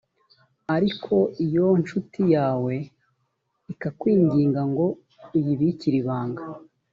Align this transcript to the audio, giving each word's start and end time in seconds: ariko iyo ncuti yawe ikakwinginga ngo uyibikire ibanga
ariko 0.75 1.13
iyo 1.45 1.65
ncuti 1.81 2.21
yawe 2.35 2.75
ikakwinginga 3.73 4.61
ngo 4.71 4.85
uyibikire 5.35 5.97
ibanga 6.03 6.43